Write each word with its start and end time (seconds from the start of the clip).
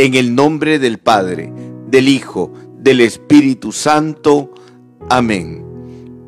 En 0.00 0.14
el 0.14 0.34
nombre 0.34 0.78
del 0.78 0.96
Padre, 0.96 1.52
del 1.88 2.08
Hijo, 2.08 2.54
del 2.78 3.02
Espíritu 3.02 3.70
Santo. 3.70 4.54
Amén. 5.10 5.62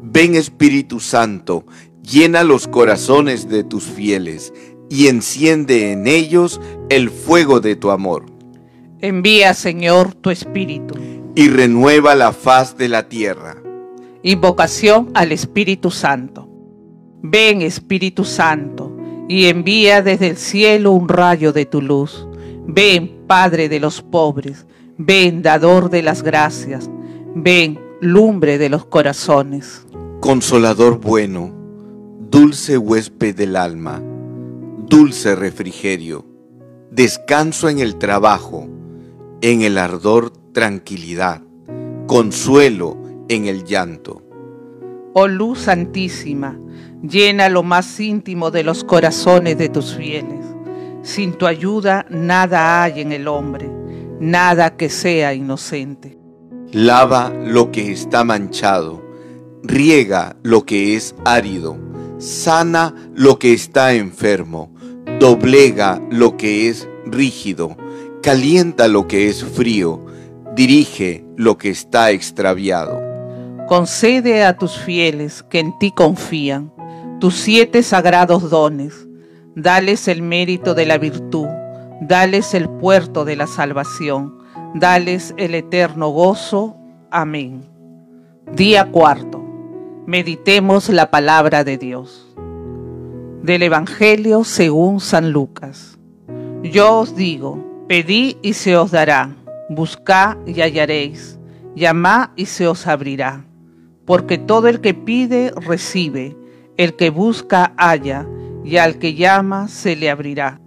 Ven 0.02 0.34
Espíritu 0.34 1.00
Santo, 1.00 1.64
llena 2.02 2.44
los 2.44 2.68
corazones 2.68 3.48
de 3.48 3.64
tus 3.64 3.84
fieles 3.84 4.52
y 4.90 5.06
enciende 5.06 5.90
en 5.90 6.06
ellos 6.06 6.60
el 6.90 7.08
fuego 7.08 7.60
de 7.60 7.74
tu 7.74 7.90
amor. 7.90 8.26
Envía, 9.00 9.54
Señor, 9.54 10.12
tu 10.16 10.28
Espíritu. 10.28 10.94
Y 11.34 11.48
renueva 11.48 12.14
la 12.14 12.34
faz 12.34 12.76
de 12.76 12.90
la 12.90 13.08
tierra. 13.08 13.56
Invocación 14.22 15.12
al 15.14 15.32
Espíritu 15.32 15.90
Santo. 15.90 16.46
Ven, 17.22 17.62
Espíritu 17.62 18.26
Santo, 18.26 18.94
y 19.30 19.46
envía 19.46 20.02
desde 20.02 20.28
el 20.28 20.36
cielo 20.36 20.92
un 20.92 21.08
rayo 21.08 21.54
de 21.54 21.64
tu 21.64 21.80
luz. 21.80 22.28
Ven, 22.66 23.21
Padre 23.32 23.70
de 23.70 23.80
los 23.80 24.02
pobres, 24.02 24.66
ven, 24.98 25.40
dador 25.40 25.88
de 25.88 26.02
las 26.02 26.22
gracias, 26.22 26.90
ven, 27.34 27.80
lumbre 28.02 28.58
de 28.58 28.68
los 28.68 28.84
corazones. 28.84 29.86
Consolador 30.20 31.00
bueno, 31.00 31.50
dulce 32.28 32.76
huésped 32.76 33.34
del 33.34 33.56
alma, 33.56 34.02
dulce 34.86 35.34
refrigerio, 35.34 36.26
descanso 36.90 37.70
en 37.70 37.78
el 37.78 37.96
trabajo, 37.96 38.68
en 39.40 39.62
el 39.62 39.78
ardor 39.78 40.30
tranquilidad, 40.52 41.40
consuelo 42.06 42.98
en 43.30 43.46
el 43.46 43.64
llanto. 43.64 44.22
Oh 45.14 45.26
luz 45.26 45.60
santísima, 45.60 46.60
llena 47.02 47.48
lo 47.48 47.62
más 47.62 47.98
íntimo 47.98 48.50
de 48.50 48.62
los 48.62 48.84
corazones 48.84 49.56
de 49.56 49.70
tus 49.70 49.96
fieles. 49.96 50.41
Sin 51.02 51.32
tu 51.32 51.46
ayuda 51.46 52.06
nada 52.08 52.82
hay 52.82 53.00
en 53.00 53.10
el 53.10 53.26
hombre, 53.26 53.68
nada 54.20 54.76
que 54.76 54.88
sea 54.88 55.34
inocente. 55.34 56.16
Lava 56.70 57.32
lo 57.44 57.72
que 57.72 57.90
está 57.90 58.22
manchado, 58.22 59.02
riega 59.64 60.36
lo 60.42 60.64
que 60.64 60.94
es 60.94 61.14
árido, 61.24 61.76
sana 62.18 62.94
lo 63.14 63.40
que 63.40 63.52
está 63.52 63.94
enfermo, 63.94 64.72
doblega 65.18 66.00
lo 66.10 66.36
que 66.36 66.68
es 66.68 66.88
rígido, 67.04 67.76
calienta 68.22 68.86
lo 68.86 69.08
que 69.08 69.28
es 69.28 69.44
frío, 69.44 70.06
dirige 70.54 71.24
lo 71.36 71.58
que 71.58 71.70
está 71.70 72.12
extraviado. 72.12 73.00
Concede 73.66 74.44
a 74.44 74.56
tus 74.56 74.78
fieles 74.78 75.42
que 75.42 75.58
en 75.58 75.76
ti 75.80 75.90
confían 75.90 76.72
tus 77.18 77.34
siete 77.34 77.82
sagrados 77.82 78.50
dones, 78.50 79.08
dales 79.54 80.08
el 80.08 80.22
mérito 80.22 80.74
de 80.74 80.86
la 80.86 80.98
virtud, 80.98 81.46
dales 82.00 82.54
el 82.54 82.68
puerto 82.68 83.24
de 83.24 83.36
la 83.36 83.46
salvación, 83.46 84.38
dales 84.74 85.34
el 85.36 85.54
eterno 85.54 86.08
gozo. 86.08 86.76
Amén. 87.10 87.64
Día 88.52 88.90
cuarto. 88.90 89.42
Meditemos 90.06 90.88
la 90.88 91.10
palabra 91.10 91.64
de 91.64 91.78
Dios. 91.78 92.34
Del 93.42 93.62
Evangelio 93.62 94.44
según 94.44 95.00
San 95.00 95.32
Lucas. 95.32 95.98
Yo 96.62 97.00
os 97.00 97.14
digo, 97.16 97.84
pedí 97.88 98.38
y 98.42 98.54
se 98.54 98.76
os 98.76 98.90
dará, 98.90 99.34
buscad 99.68 100.36
y 100.46 100.60
hallaréis, 100.60 101.38
llamad 101.74 102.30
y 102.36 102.46
se 102.46 102.68
os 102.68 102.86
abrirá, 102.86 103.44
porque 104.04 104.38
todo 104.38 104.68
el 104.68 104.80
que 104.80 104.94
pide 104.94 105.52
recibe, 105.56 106.36
el 106.76 106.94
que 106.94 107.10
busca 107.10 107.74
halla, 107.76 108.26
y 108.64 108.76
al 108.76 108.98
que 108.98 109.14
llama 109.14 109.68
se 109.68 109.96
le 109.96 110.10
abrirá. 110.10 110.60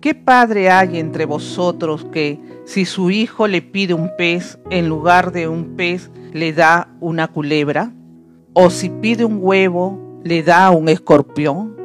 ¿Qué 0.00 0.14
padre 0.14 0.70
hay 0.70 0.98
entre 0.98 1.24
vosotros 1.24 2.06
que, 2.12 2.40
si 2.64 2.84
su 2.84 3.10
hijo 3.10 3.48
le 3.48 3.62
pide 3.62 3.94
un 3.94 4.10
pez, 4.16 4.58
en 4.70 4.88
lugar 4.88 5.32
de 5.32 5.48
un 5.48 5.76
pez 5.76 6.10
le 6.32 6.52
da 6.52 6.88
una 7.00 7.26
culebra? 7.26 7.92
¿O 8.52 8.70
si 8.70 8.90
pide 8.90 9.24
un 9.24 9.38
huevo, 9.40 10.20
le 10.22 10.42
da 10.42 10.70
un 10.70 10.88
escorpión? 10.88 11.76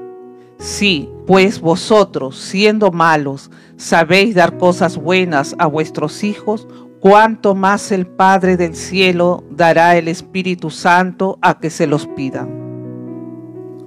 Sí, 0.60 1.10
pues 1.26 1.60
vosotros, 1.60 2.38
siendo 2.38 2.92
malos, 2.92 3.50
sabéis 3.78 4.36
dar 4.36 4.58
cosas 4.58 4.98
buenas 4.98 5.56
a 5.58 5.66
vuestros 5.66 6.24
hijos, 6.24 6.68
cuánto 7.00 7.56
más 7.56 7.92
el 7.92 8.06
Padre 8.06 8.58
del 8.58 8.76
cielo 8.76 9.44
dará 9.50 9.98
el 9.98 10.08
Espíritu 10.08 10.70
Santo 10.70 11.40
a 11.42 11.60
que 11.60 11.70
se 11.70 11.88
los 11.88 12.08
pidan. 12.08 12.50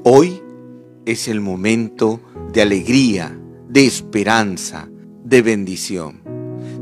Hoy 0.05 0.43
es 1.07 1.29
el 1.29 1.41
momento 1.41 2.21
de 2.53 2.61
alegría, 2.61 3.39
de 3.69 3.87
esperanza, 3.87 4.89
de 5.25 5.41
bendición. 5.41 6.23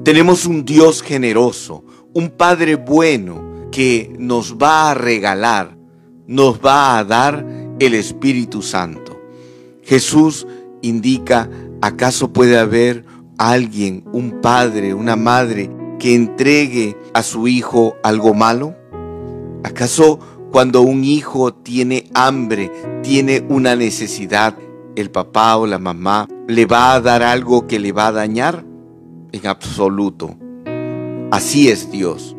Tenemos 0.02 0.44
un 0.46 0.64
Dios 0.64 1.02
generoso, 1.02 1.84
un 2.12 2.30
Padre 2.30 2.74
bueno 2.74 3.70
que 3.70 4.12
nos 4.18 4.56
va 4.56 4.90
a 4.90 4.94
regalar 4.94 5.84
nos 6.26 6.60
va 6.60 6.98
a 6.98 7.04
dar 7.04 7.44
el 7.78 7.94
Espíritu 7.94 8.62
Santo. 8.62 9.20
Jesús 9.82 10.46
indica, 10.82 11.50
¿acaso 11.82 12.32
puede 12.32 12.58
haber 12.58 13.04
alguien, 13.38 14.04
un 14.12 14.40
padre, 14.40 14.94
una 14.94 15.16
madre, 15.16 15.70
que 15.98 16.14
entregue 16.14 16.96
a 17.12 17.22
su 17.22 17.48
hijo 17.48 17.96
algo 18.02 18.34
malo? 18.34 18.74
¿Acaso 19.62 20.18
cuando 20.54 20.82
un 20.82 21.02
hijo 21.02 21.52
tiene 21.52 22.08
hambre, 22.14 22.70
tiene 23.02 23.44
una 23.48 23.74
necesidad, 23.74 24.56
el 24.94 25.10
papá 25.10 25.56
o 25.56 25.66
la 25.66 25.80
mamá 25.80 26.28
le 26.46 26.64
va 26.64 26.94
a 26.94 27.00
dar 27.00 27.24
algo 27.24 27.66
que 27.66 27.80
le 27.80 27.90
va 27.90 28.06
a 28.06 28.12
dañar? 28.12 28.64
En 29.32 29.48
absoluto. 29.48 30.36
Así 31.32 31.70
es 31.70 31.90
Dios. 31.90 32.36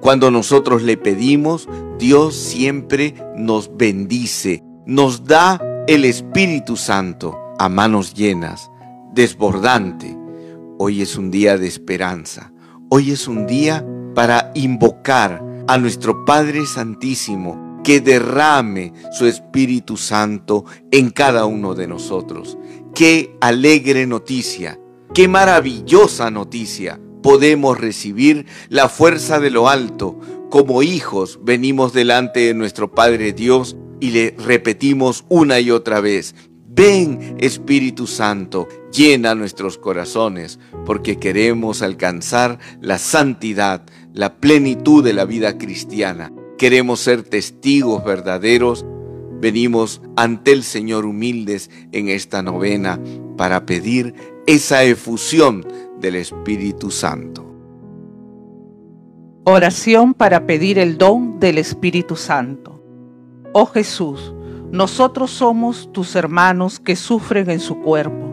Cuando 0.00 0.30
nosotros 0.30 0.82
le 0.82 0.96
pedimos, 0.96 1.68
Dios 1.98 2.34
siempre 2.36 3.14
nos 3.36 3.76
bendice, 3.76 4.64
nos 4.86 5.24
da 5.24 5.60
el 5.86 6.06
Espíritu 6.06 6.74
Santo 6.74 7.38
a 7.58 7.68
manos 7.68 8.14
llenas, 8.14 8.70
desbordante. 9.12 10.16
Hoy 10.78 11.02
es 11.02 11.18
un 11.18 11.30
día 11.30 11.58
de 11.58 11.66
esperanza. 11.66 12.50
Hoy 12.88 13.10
es 13.10 13.28
un 13.28 13.46
día 13.46 13.86
para 14.14 14.52
invocar 14.54 15.47
a 15.68 15.76
nuestro 15.76 16.24
Padre 16.24 16.66
Santísimo 16.66 17.80
que 17.84 18.00
derrame 18.00 18.92
su 19.12 19.26
Espíritu 19.26 19.96
Santo 19.96 20.64
en 20.90 21.10
cada 21.10 21.44
uno 21.44 21.74
de 21.74 21.86
nosotros. 21.86 22.58
Qué 22.94 23.36
alegre 23.40 24.06
noticia, 24.06 24.80
qué 25.14 25.28
maravillosa 25.28 26.30
noticia 26.30 26.98
podemos 27.22 27.78
recibir 27.78 28.46
la 28.70 28.88
fuerza 28.88 29.40
de 29.40 29.50
lo 29.50 29.68
alto. 29.68 30.18
Como 30.50 30.82
hijos 30.82 31.38
venimos 31.42 31.92
delante 31.92 32.40
de 32.40 32.54
nuestro 32.54 32.90
Padre 32.90 33.32
Dios 33.32 33.76
y 34.00 34.10
le 34.10 34.34
repetimos 34.38 35.26
una 35.28 35.60
y 35.60 35.70
otra 35.70 36.00
vez, 36.00 36.34
ven 36.78 37.36
Espíritu 37.40 38.06
Santo, 38.06 38.68
llena 38.92 39.34
nuestros 39.34 39.78
corazones, 39.78 40.58
porque 40.86 41.18
queremos 41.18 41.82
alcanzar 41.82 42.58
la 42.80 42.98
santidad, 42.98 43.82
la 44.12 44.36
plenitud 44.36 45.04
de 45.04 45.12
la 45.12 45.24
vida 45.24 45.58
cristiana. 45.58 46.32
Queremos 46.58 47.00
ser 47.00 47.22
testigos 47.22 48.04
verdaderos. 48.04 48.84
Venimos 49.40 50.00
ante 50.16 50.52
el 50.52 50.64
Señor 50.64 51.06
humildes 51.06 51.70
en 51.92 52.08
esta 52.08 52.42
novena 52.42 53.00
para 53.36 53.64
pedir 53.66 54.14
esa 54.46 54.82
efusión 54.82 55.64
del 56.00 56.16
Espíritu 56.16 56.90
Santo. 56.90 57.44
Oración 59.44 60.12
para 60.12 60.46
pedir 60.46 60.78
el 60.78 60.98
don 60.98 61.40
del 61.40 61.58
Espíritu 61.58 62.16
Santo. 62.16 62.82
Oh 63.52 63.66
Jesús, 63.66 64.34
nosotros 64.70 65.30
somos 65.30 65.90
tus 65.92 66.14
hermanos 66.16 66.78
que 66.78 66.96
sufren 66.96 67.48
en 67.48 67.60
su 67.60 67.78
cuerpo, 67.80 68.28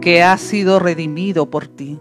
que 0.00 0.22
ha 0.22 0.36
sido 0.38 0.78
redimido 0.78 1.50
por 1.50 1.66
ti. 1.66 1.98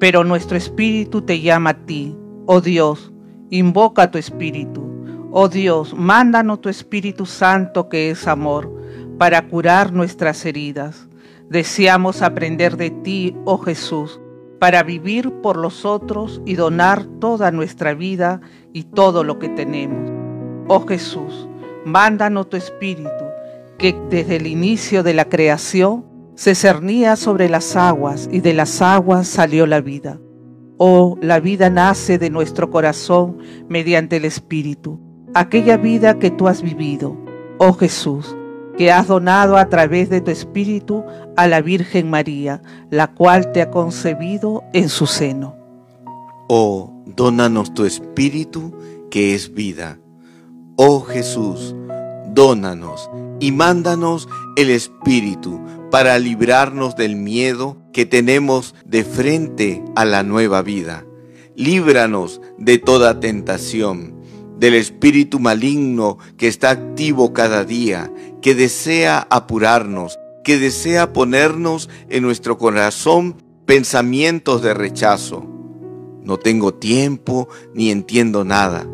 Pero 0.00 0.24
nuestro 0.24 0.56
espíritu 0.56 1.22
te 1.22 1.40
llama 1.40 1.70
a 1.70 1.86
ti, 1.86 2.16
oh 2.46 2.60
Dios, 2.60 3.12
invoca 3.50 4.10
tu 4.10 4.18
espíritu. 4.18 4.94
Oh 5.36 5.48
Dios, 5.48 5.94
mándanos 5.94 6.60
tu 6.60 6.68
Espíritu 6.68 7.26
Santo 7.26 7.88
que 7.88 8.10
es 8.10 8.28
amor, 8.28 8.72
para 9.18 9.48
curar 9.48 9.92
nuestras 9.92 10.46
heridas. 10.46 11.08
Deseamos 11.50 12.22
aprender 12.22 12.76
de 12.76 12.90
ti, 12.90 13.36
oh 13.44 13.58
Jesús, 13.58 14.20
para 14.60 14.84
vivir 14.84 15.32
por 15.42 15.56
los 15.56 15.84
otros 15.84 16.40
y 16.46 16.54
donar 16.54 17.04
toda 17.20 17.50
nuestra 17.50 17.94
vida 17.94 18.40
y 18.72 18.84
todo 18.84 19.24
lo 19.24 19.40
que 19.40 19.48
tenemos. 19.48 20.08
Oh 20.68 20.86
Jesús, 20.86 21.48
mándanos 21.84 22.48
tu 22.48 22.56
Espíritu, 22.56 23.24
que 23.76 23.92
desde 24.08 24.36
el 24.36 24.46
inicio 24.46 25.02
de 25.02 25.14
la 25.14 25.28
creación 25.28 26.06
se 26.36 26.54
cernía 26.54 27.16
sobre 27.16 27.48
las 27.48 27.74
aguas 27.74 28.28
y 28.30 28.40
de 28.40 28.54
las 28.54 28.80
aguas 28.80 29.26
salió 29.26 29.66
la 29.66 29.80
vida. 29.80 30.20
Oh, 30.76 31.16
la 31.20 31.38
vida 31.38 31.70
nace 31.70 32.18
de 32.18 32.30
nuestro 32.30 32.70
corazón 32.70 33.38
mediante 33.68 34.16
el 34.16 34.24
Espíritu, 34.24 34.98
aquella 35.32 35.76
vida 35.76 36.18
que 36.18 36.30
tú 36.30 36.48
has 36.48 36.62
vivido. 36.62 37.16
Oh 37.58 37.74
Jesús, 37.74 38.36
que 38.76 38.90
has 38.90 39.06
donado 39.06 39.56
a 39.56 39.68
través 39.68 40.10
de 40.10 40.20
tu 40.20 40.32
Espíritu 40.32 41.04
a 41.36 41.46
la 41.46 41.60
Virgen 41.60 42.10
María, 42.10 42.60
la 42.90 43.06
cual 43.06 43.52
te 43.52 43.62
ha 43.62 43.70
concebido 43.70 44.64
en 44.72 44.88
su 44.88 45.06
seno. 45.06 45.56
Oh, 46.48 46.92
dónanos 47.06 47.72
tu 47.72 47.84
Espíritu, 47.84 48.74
que 49.10 49.34
es 49.34 49.54
vida. 49.54 49.98
Oh 50.76 51.02
Jesús, 51.02 51.76
dónanos 52.34 53.10
y 53.40 53.52
mándanos 53.52 54.28
el 54.56 54.70
Espíritu 54.70 55.60
para 55.90 56.18
librarnos 56.18 56.96
del 56.96 57.16
miedo 57.16 57.76
que 57.92 58.04
tenemos 58.04 58.74
de 58.84 59.04
frente 59.04 59.84
a 59.94 60.04
la 60.04 60.22
nueva 60.24 60.62
vida. 60.62 61.06
Líbranos 61.54 62.40
de 62.58 62.78
toda 62.78 63.20
tentación, 63.20 64.20
del 64.58 64.74
espíritu 64.74 65.38
maligno 65.38 66.18
que 66.36 66.48
está 66.48 66.70
activo 66.70 67.32
cada 67.32 67.64
día, 67.64 68.12
que 68.42 68.56
desea 68.56 69.26
apurarnos, 69.30 70.18
que 70.42 70.58
desea 70.58 71.12
ponernos 71.12 71.88
en 72.08 72.24
nuestro 72.24 72.58
corazón 72.58 73.36
pensamientos 73.66 74.62
de 74.62 74.74
rechazo. 74.74 75.46
No 76.24 76.38
tengo 76.38 76.74
tiempo 76.74 77.48
ni 77.72 77.90
entiendo 77.90 78.44
nada, 78.44 78.84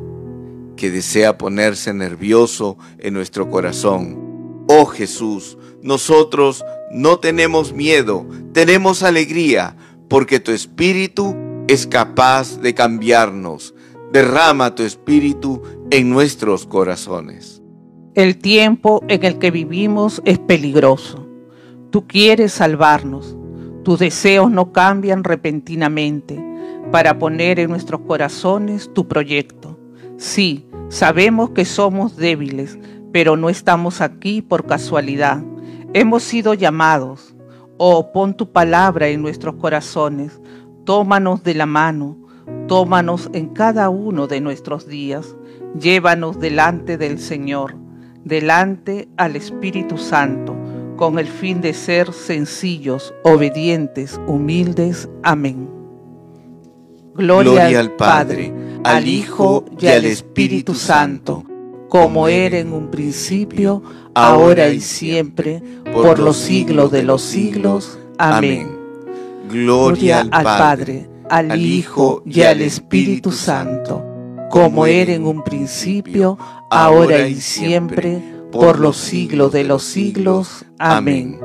que 0.80 0.90
desea 0.90 1.36
ponerse 1.36 1.92
nervioso 1.92 2.78
en 3.00 3.12
nuestro 3.12 3.50
corazón. 3.50 4.64
Oh 4.66 4.86
Jesús, 4.86 5.58
nosotros 5.82 6.64
no 6.90 7.18
tenemos 7.18 7.74
miedo, 7.74 8.26
tenemos 8.54 9.02
alegría, 9.02 9.76
porque 10.08 10.40
tu 10.40 10.52
espíritu 10.52 11.36
es 11.68 11.86
capaz 11.86 12.62
de 12.62 12.72
cambiarnos. 12.72 13.74
Derrama 14.10 14.74
tu 14.74 14.82
espíritu 14.82 15.60
en 15.90 16.08
nuestros 16.08 16.64
corazones. 16.64 17.60
El 18.14 18.38
tiempo 18.38 19.04
en 19.08 19.22
el 19.24 19.38
que 19.38 19.50
vivimos 19.50 20.22
es 20.24 20.38
peligroso. 20.38 21.28
Tú 21.90 22.06
quieres 22.06 22.52
salvarnos. 22.52 23.36
Tus 23.84 23.98
deseos 23.98 24.50
no 24.50 24.72
cambian 24.72 25.24
repentinamente 25.24 26.42
para 26.90 27.18
poner 27.18 27.60
en 27.60 27.68
nuestros 27.68 28.00
corazones 28.00 28.90
tu 28.94 29.06
proyecto. 29.06 29.78
Sí, 30.16 30.66
sabemos 30.90 31.50
que 31.50 31.64
somos 31.64 32.16
débiles, 32.16 32.78
pero 33.10 33.38
no 33.38 33.48
estamos 33.48 34.02
aquí 34.02 34.42
por 34.42 34.66
casualidad. 34.66 35.42
Hemos 35.94 36.22
sido 36.22 36.52
llamados. 36.52 37.34
Oh, 37.78 38.12
pon 38.12 38.36
tu 38.36 38.52
palabra 38.52 39.08
en 39.08 39.22
nuestros 39.22 39.54
corazones 39.54 40.38
Tómanos 40.84 41.44
de 41.44 41.54
la 41.54 41.66
mano, 41.66 42.16
tómanos 42.66 43.30
en 43.32 43.50
cada 43.50 43.90
uno 43.90 44.26
de 44.26 44.40
nuestros 44.40 44.88
días, 44.88 45.36
llévanos 45.78 46.40
delante 46.40 46.96
del 46.96 47.18
Señor, 47.18 47.76
delante 48.24 49.08
al 49.16 49.36
Espíritu 49.36 49.98
Santo, 49.98 50.56
con 50.96 51.18
el 51.18 51.26
fin 51.26 51.60
de 51.60 51.74
ser 51.74 52.12
sencillos, 52.12 53.14
obedientes, 53.22 54.20
humildes. 54.26 55.08
Amén. 55.22 55.70
Gloria, 57.14 57.78
al 57.78 57.92
Padre, 57.92 58.52
al 58.84 59.06
Hijo 59.08 59.64
y 59.78 59.86
al 59.88 60.04
Espíritu 60.04 60.74
Santo, 60.74 61.44
como 61.88 62.28
era 62.28 62.58
en 62.58 62.72
un 62.72 62.90
principio, 62.90 63.82
ahora 64.14 64.68
y 64.68 64.80
siempre, 64.80 65.62
por 65.92 66.18
los 66.18 66.36
siglos 66.36 66.90
de 66.90 67.02
los 67.02 67.22
siglos. 67.22 67.98
Amén. 68.18 68.68
Gloria 69.50 70.20
al 70.30 70.44
Padre, 70.44 71.08
al 71.28 71.60
Hijo 71.60 72.22
y 72.24 72.42
al 72.42 72.60
Espíritu 72.60 73.32
Santo, 73.32 74.04
como 74.50 74.86
era 74.86 75.12
en 75.12 75.26
un 75.26 75.42
principio, 75.42 76.38
ahora 76.70 77.26
y 77.26 77.40
siempre, 77.40 78.22
por 78.52 78.78
los 78.78 78.96
siglos 78.96 79.52
de 79.52 79.64
los 79.64 79.82
siglos. 79.82 80.64
Amén. 80.78 81.38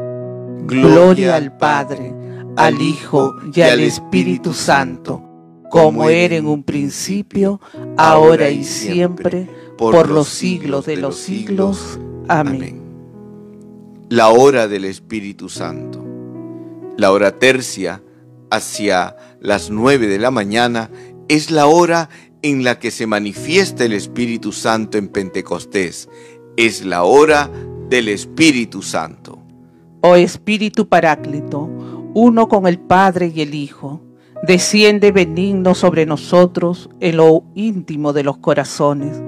Gloria 0.66 1.36
al 1.36 1.56
Padre, 1.58 2.14
al 2.56 2.82
Hijo 2.82 3.36
y 3.54 3.62
al 3.62 3.80
Espíritu 3.80 4.54
Santo, 4.54 5.22
como 5.70 6.10
era 6.10 6.36
en 6.36 6.48
un 6.48 6.64
principio, 6.64 7.60
ahora 7.98 8.50
y 8.50 8.64
siempre, 8.64 9.50
por 9.78 10.10
los 10.10 10.28
siglos 10.28 10.86
de 10.86 10.98
los 10.98 11.18
siglos. 11.18 12.00
Amén. 12.28 12.82
La 14.10 14.30
hora 14.30 14.68
del 14.68 14.86
Espíritu 14.86 15.50
Santo. 15.50 16.04
La 16.98 17.12
hora 17.12 17.38
tercia, 17.40 18.02
hacia 18.50 19.16
las 19.42 19.70
nueve 19.70 20.08
de 20.08 20.20
la 20.20 20.32
mañana, 20.32 20.90
es 21.28 21.52
la 21.52 21.68
hora 21.68 22.10
en 22.42 22.64
la 22.64 22.80
que 22.80 22.92
se 22.92 23.08
manifiesta 23.08 23.84
el 23.86 23.94
Espíritu 23.94 24.52
Santo 24.52 24.98
en 24.98 25.08
Pentecostés. 25.08 26.08
Es 26.56 26.86
la 26.86 27.04
hora 27.04 27.50
del 27.90 28.08
Espíritu 28.08 28.82
Santo. 28.82 29.40
Oh 30.02 30.16
Espíritu 30.16 30.88
Paráclito, 30.88 31.68
uno 32.14 32.48
con 32.48 32.68
el 32.68 32.80
Padre 32.80 33.32
y 33.36 33.42
el 33.42 33.56
Hijo, 33.56 34.02
desciende 34.44 35.12
benigno 35.12 35.76
sobre 35.76 36.06
nosotros 36.06 36.90
en 37.00 37.18
lo 37.18 37.44
íntimo 37.56 38.14
de 38.14 38.24
los 38.24 38.38
corazones. 38.38 39.22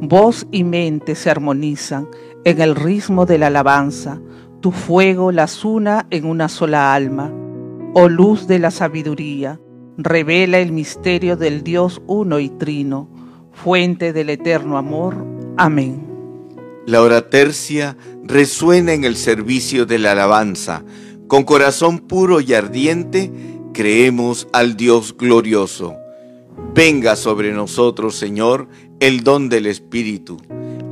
Voz 0.00 0.46
y 0.50 0.64
mente 0.64 1.14
se 1.14 1.30
armonizan 1.30 2.08
en 2.44 2.60
el 2.60 2.74
ritmo 2.74 3.26
de 3.26 3.38
la 3.38 3.48
alabanza 3.48 4.20
tu 4.62 4.70
fuego 4.70 5.32
las 5.32 5.64
una 5.64 6.06
en 6.10 6.24
una 6.24 6.48
sola 6.48 6.94
alma. 6.94 7.30
Oh 7.94 8.08
luz 8.08 8.46
de 8.46 8.60
la 8.60 8.70
sabiduría, 8.70 9.60
revela 9.98 10.60
el 10.60 10.72
misterio 10.72 11.36
del 11.36 11.62
Dios 11.62 12.00
uno 12.06 12.38
y 12.38 12.48
trino, 12.48 13.10
fuente 13.52 14.12
del 14.12 14.30
eterno 14.30 14.78
amor. 14.78 15.16
Amén. 15.58 16.06
La 16.86 17.02
hora 17.02 17.28
tercia 17.28 17.96
resuena 18.22 18.92
en 18.92 19.04
el 19.04 19.16
servicio 19.16 19.84
de 19.84 19.98
la 19.98 20.12
alabanza. 20.12 20.84
Con 21.26 21.42
corazón 21.44 21.98
puro 21.98 22.40
y 22.40 22.54
ardiente, 22.54 23.32
creemos 23.72 24.48
al 24.52 24.76
Dios 24.76 25.16
glorioso. 25.16 25.96
Venga 26.74 27.16
sobre 27.16 27.52
nosotros, 27.52 28.16
Señor, 28.16 28.68
el 29.00 29.22
don 29.22 29.48
del 29.48 29.66
Espíritu 29.66 30.38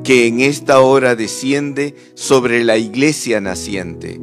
que 0.05 0.27
en 0.27 0.41
esta 0.41 0.81
hora 0.81 1.15
desciende 1.15 1.95
sobre 2.15 2.65
la 2.65 2.77
iglesia 2.79 3.41
naciente. 3.41 4.21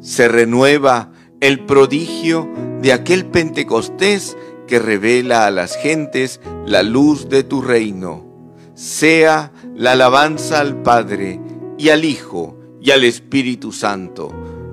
Se 0.00 0.28
renueva 0.28 1.12
el 1.40 1.60
prodigio 1.64 2.50
de 2.80 2.92
aquel 2.92 3.26
Pentecostés 3.26 4.36
que 4.66 4.78
revela 4.78 5.46
a 5.46 5.50
las 5.50 5.76
gentes 5.76 6.40
la 6.66 6.82
luz 6.82 7.28
de 7.28 7.44
tu 7.44 7.62
reino. 7.62 8.26
Sea 8.74 9.52
la 9.74 9.92
alabanza 9.92 10.60
al 10.60 10.82
Padre 10.82 11.40
y 11.78 11.90
al 11.90 12.04
Hijo 12.04 12.58
y 12.80 12.90
al 12.90 13.04
Espíritu 13.04 13.70
Santo, 13.70 14.30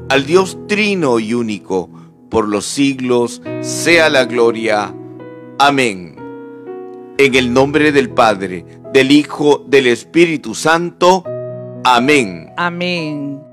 al 0.09 0.25
Dios 0.25 0.57
trino 0.67 1.19
y 1.19 1.33
único, 1.33 1.89
por 2.29 2.47
los 2.47 2.65
siglos 2.65 3.41
sea 3.61 4.09
la 4.09 4.25
gloria. 4.25 4.93
Amén. 5.57 6.15
En 7.17 7.35
el 7.35 7.53
nombre 7.53 7.91
del 7.91 8.09
Padre, 8.09 8.65
del 8.93 9.11
Hijo, 9.11 9.65
del 9.67 9.87
Espíritu 9.87 10.55
Santo. 10.55 11.23
Amén. 11.83 12.51
Amén. 12.55 13.48